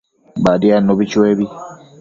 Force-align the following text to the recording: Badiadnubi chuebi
Badiadnubi 0.43 1.05
chuebi 1.11 1.45